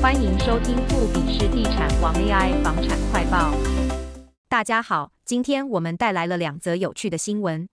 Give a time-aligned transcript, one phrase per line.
[0.00, 3.52] 欢迎收听富比士地产王 AI 房产快报。
[4.48, 7.68] 大家好，今天我们带来了两则有趣的新闻。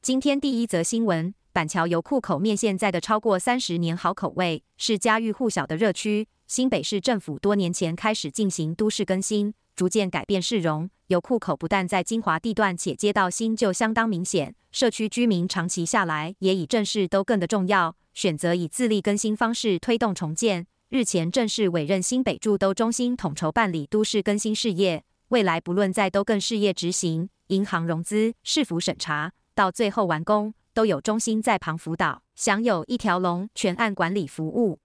[0.00, 6.26] 今天第一则新闻，板桥油库口面现在的超过三十年好口味，是家喻户晓的热区。
[6.46, 10.88] 新北市政府多年前开始进行都市更新，逐渐改变市容。
[11.08, 14.54] 油库口不但在精华地段，且街道新旧相当明显。
[14.72, 20.66] 社区居民长期下来，也以正视都更的重要，选择以自力更新方式推动重建。
[20.90, 34.78] 日前正式委任新北住都中心统筹办理都市更新事业，未来不论在都更事业执行、银行融资、市府审查，到最后完工，都有中心在旁辅导，享有一条龙全案管理服务。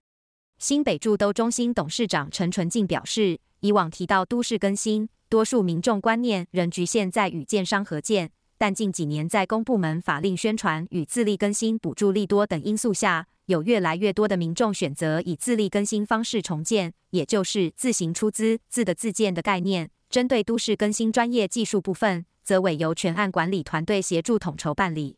[0.58, 8.30] 新北住都中心董事长陈纯进表示，以往提到都市更新，多数民众观念仍局限在与建商合建。
[8.63, 19.90] 但近几年，在公部门法令宣传与自力更新补助利多等因素下，有越来越多的民众选择以自力更新方式重建，也就是自行出资、自的自建的概念。
[20.09, 25.18] 针对都市更新专业技术部分，则委由全案管理团队协助统筹办理。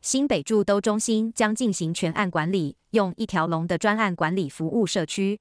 [0.00, 5.38] 新北住都中心将进行全案管理，用一条龙的专案管理服务社区。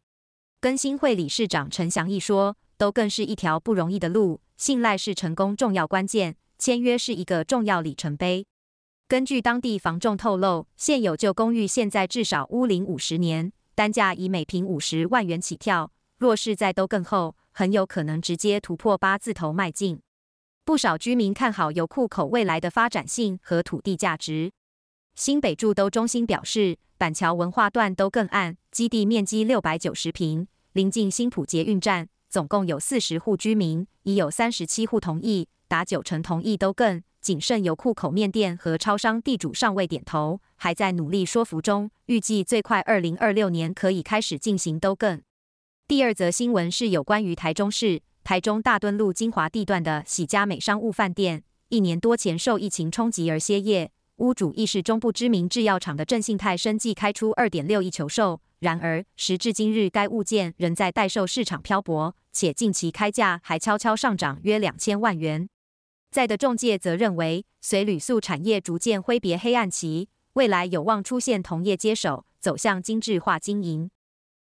[0.59, 8.45] 更新会理事长陈祥义说：“都更是一条不容易的路，信赖是成功重要关键。”签约是一个重要里程碑。
[9.07, 15.91] 根据当地房仲透露，现有旧公寓现在至少屋龄五十年，单价以每坪五十万元起跳。
[16.19, 19.99] 若是在都更后，很有可能直接突破八字头迈进。
[20.63, 24.51] 不少居民看好油库口未来的发展性和土地价值。
[25.15, 35.47] 新北住都中心表示，板桥文化段都更案基地面积六百九十坪，临近新埔捷运站，总共有四十户居民，已有三十七户同意。
[35.72, 45.22] 达九成同意都更，仅剩油库口面店和超商地主尚未点头，还在努力说服中，预计最快二零二六年可以开始进行都更。
[45.88, 65.47] 第二则新闻是有关于台中市台中大墩路金华地段的喜家美商务饭店，一年多前受疫情冲击而歇业，屋主亦是中部知名制药厂的正信泰生计开出二点六亿求售，然而时至今日该物件仍在待售市场漂泊，且近期开价还悄悄上涨约两千万元。
[66.11, 73.89] 在的中介则认为，随旅宿产业逐渐挥别黑暗期，未来有望出现同业接手，走向精致化经营。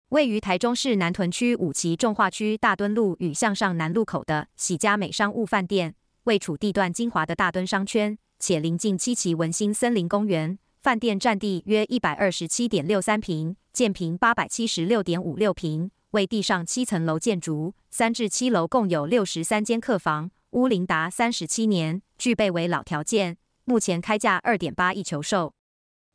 [0.09, 10.57] 位于台中市南屯区五期重划区大墩路与向上南路口的喜家美商务饭店，位处地段精华的大墩商圈，且临近七期文心森林公园。
[10.79, 20.31] 饭店占地约一百二十七点六三坪，建坪八百七十六点五六坪，为地上七层楼建筑，三至七楼共有六十三间客房。
[20.57, 25.53] 乌林达三十七年，具备为老条件，目前开价二点八亿求售。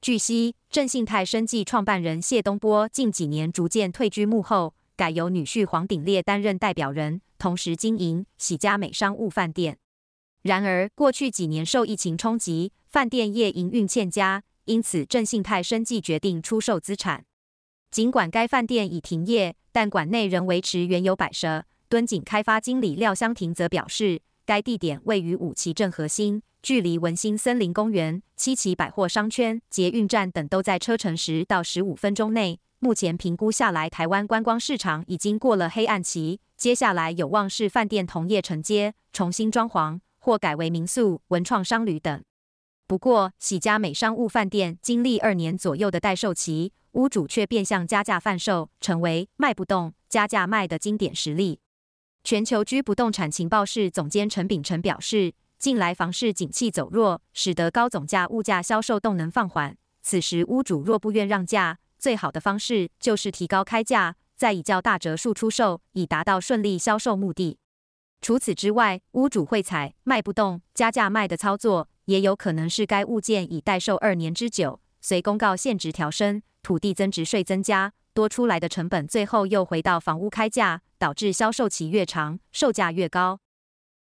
[0.01, 9.79] 据悉，正信泰生技创办人谢东波近几年逐渐退居幕后，改由女婿黄鼎烈担任代表人，同时经营喜家美商务饭店。
[10.43, 17.25] 然而，过去几年受疫情冲击，饭店业营运欠佳，因此正信泰生技决定出售资产。
[17.93, 21.65] 尽管该饭店已停业，但馆内仍维持原有摆设。
[21.89, 32.59] 敦景开发经理廖香婷则表示，该地点位于五旗镇核心，距离文心森林公园、七旗百货商圈、捷运站等都在车程十到十五分钟内。
[32.81, 42.23] 目前评估下来，台湾观光市场已经过了黑暗期，接下来有望是饭店同业承接、重新装潢或改为民宿、文创商旅等。
[42.89, 51.61] 不过，喜家美商务饭店经历二年左右的待售期，屋主却变相加价贩售，成为卖不动、加价卖的经典实例。
[52.25, 59.77] 全球居不动产情报室总监陈秉承表示，近来房市景气走弱，使得高总价物价销售动能放缓。
[60.03, 67.59] 此时屋主若不愿让价，最好的方式就是提高开价，再以较大折数出售，以达到顺利销售目的。
[68.21, 77.93] 除此之外，屋主会采卖不动、加价卖的操作，也有可能是该物件已待售二年之久，随公告现值调升，土地增值税增加。
[78.15, 83.42] 多出来的成本，最后又回到房屋开价，导致销售期越长，售价越高。